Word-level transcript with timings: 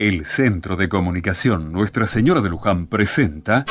El 0.00 0.24
Centro 0.24 0.76
de 0.76 0.88
Comunicación 0.88 1.72
Nuestra 1.72 2.06
Señora 2.06 2.40
de 2.40 2.48
Luján 2.48 2.86
presenta 2.86 3.66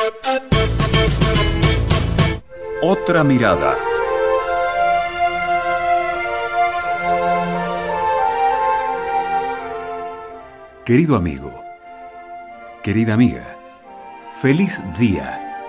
Otra 2.83 3.23
Mirada. 3.23 3.75
Querido 10.85 11.15
amigo, 11.15 11.63
querida 12.83 13.15
amiga, 13.15 13.57
feliz 14.39 14.79
día. 14.99 15.65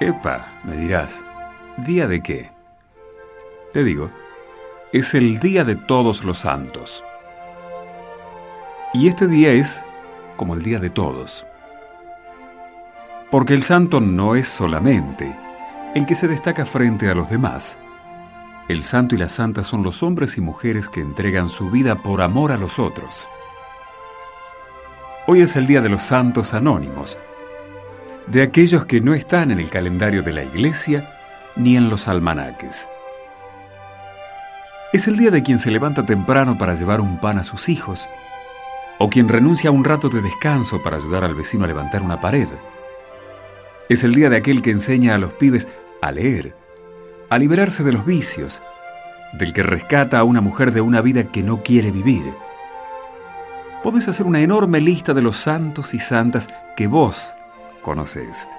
Epa, 0.00 0.60
me 0.64 0.76
dirás, 0.76 1.24
¿día 1.78 2.06
de 2.06 2.22
qué? 2.22 2.50
Te 3.72 3.84
digo, 3.84 4.10
es 4.92 5.14
el 5.14 5.38
Día 5.40 5.64
de 5.64 5.76
Todos 5.76 6.24
los 6.24 6.40
Santos. 6.40 7.02
Y 8.92 9.06
este 9.06 9.28
día 9.28 9.52
es 9.52 9.84
como 10.36 10.54
el 10.54 10.64
Día 10.64 10.80
de 10.80 10.90
Todos. 10.90 11.46
Porque 13.30 13.54
el 13.54 13.62
santo 13.62 14.00
no 14.00 14.34
es 14.34 14.48
solamente 14.48 15.38
el 15.94 16.06
que 16.06 16.16
se 16.16 16.26
destaca 16.26 16.66
frente 16.66 17.08
a 17.08 17.14
los 17.14 17.30
demás. 17.30 17.78
El 18.68 18.82
santo 18.82 19.14
y 19.14 19.18
la 19.18 19.28
santa 19.28 19.62
son 19.62 19.84
los 19.84 20.02
hombres 20.02 20.36
y 20.38 20.40
mujeres 20.40 20.88
que 20.88 21.00
entregan 21.00 21.50
su 21.50 21.70
vida 21.70 22.02
por 22.02 22.20
amor 22.20 22.50
a 22.50 22.56
los 22.56 22.80
otros. 22.80 23.28
Hoy 25.28 25.42
es 25.42 25.54
el 25.54 25.68
Día 25.68 25.82
de 25.82 25.88
los 25.88 26.02
Santos 26.02 26.52
Anónimos, 26.52 27.16
de 28.26 28.42
aquellos 28.42 28.86
que 28.86 29.00
no 29.00 29.14
están 29.14 29.52
en 29.52 29.60
el 29.60 29.70
calendario 29.70 30.24
de 30.24 30.32
la 30.32 30.42
iglesia 30.42 31.16
ni 31.54 31.76
en 31.76 31.90
los 31.90 32.08
almanaques. 32.08 32.88
Es 34.92 35.06
el 35.06 35.16
día 35.16 35.30
de 35.30 35.44
quien 35.44 35.60
se 35.60 35.70
levanta 35.70 36.04
temprano 36.04 36.58
para 36.58 36.74
llevar 36.74 37.00
un 37.00 37.20
pan 37.20 37.38
a 37.38 37.44
sus 37.44 37.68
hijos, 37.68 38.08
o 39.02 39.08
quien 39.08 39.28
renuncia 39.28 39.70
a 39.70 39.72
un 39.72 39.82
rato 39.82 40.10
de 40.10 40.20
descanso 40.20 40.82
para 40.82 40.98
ayudar 40.98 41.24
al 41.24 41.34
vecino 41.34 41.64
a 41.64 41.66
levantar 41.66 42.02
una 42.02 42.20
pared. 42.20 42.48
Es 43.88 44.04
el 44.04 44.14
día 44.14 44.28
de 44.28 44.36
aquel 44.36 44.60
que 44.60 44.70
enseña 44.70 45.14
a 45.14 45.18
los 45.18 45.32
pibes 45.32 45.68
a 46.02 46.12
leer, 46.12 46.54
a 47.30 47.38
liberarse 47.38 47.82
de 47.82 47.92
los 47.92 48.04
vicios, 48.04 48.62
del 49.32 49.54
que 49.54 49.62
rescata 49.62 50.18
a 50.18 50.24
una 50.24 50.42
mujer 50.42 50.72
de 50.72 50.82
una 50.82 51.00
vida 51.00 51.32
que 51.32 51.42
no 51.42 51.62
quiere 51.62 51.90
vivir. 51.90 52.34
Podés 53.82 54.06
hacer 54.06 54.26
una 54.26 54.42
enorme 54.42 54.82
lista 54.82 55.14
de 55.14 55.22
los 55.22 55.38
santos 55.38 55.94
y 55.94 55.98
santas 55.98 56.48
que 56.76 56.86
vos 56.86 57.32
conoces, 57.80 58.50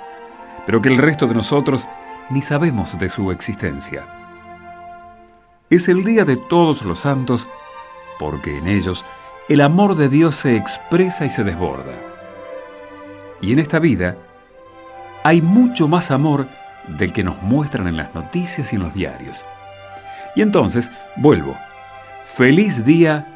pero 0.65 0.81
que 0.81 0.89
el 0.89 0.97
resto 0.97 1.27
de 1.27 1.35
nosotros 1.35 1.87
ni 2.31 2.41
sabemos 2.41 2.97
de 2.97 3.09
su 3.09 3.31
existencia 3.31 4.07
es 5.69 5.87
el 5.87 6.03
Día 6.03 6.25
de 6.25 6.35
Todos 6.35 6.81
los 6.81 7.01
Santos 7.01 7.47
porque 8.17 8.57
en 8.57 8.67
ellos 8.67 9.05
el 9.51 9.59
amor 9.59 9.95
de 9.95 10.07
Dios 10.07 10.37
se 10.37 10.55
expresa 10.55 11.25
y 11.25 11.29
se 11.29 11.43
desborda. 11.43 11.91
Y 13.41 13.51
en 13.51 13.59
esta 13.59 13.79
vida 13.79 14.15
hay 15.23 15.41
mucho 15.41 15.89
más 15.89 16.09
amor 16.09 16.47
del 16.87 17.11
que 17.11 17.25
nos 17.25 17.41
muestran 17.41 17.89
en 17.89 17.97
las 17.97 18.15
noticias 18.15 18.71
y 18.71 18.77
en 18.77 18.83
los 18.83 18.93
diarios. 18.93 19.45
Y 20.37 20.41
entonces, 20.41 20.89
vuelvo. 21.17 21.57
Feliz 22.23 22.85
día 22.85 23.27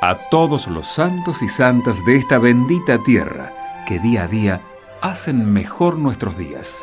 a 0.00 0.16
todos 0.30 0.68
los 0.68 0.86
santos 0.86 1.42
y 1.42 1.50
santas 1.50 2.02
de 2.06 2.16
esta 2.16 2.38
bendita 2.38 2.96
tierra 3.02 3.52
que 3.86 3.98
día 3.98 4.22
a 4.22 4.28
día 4.28 4.62
hacen 5.02 5.52
mejor 5.52 5.98
nuestros 5.98 6.38
días. 6.38 6.82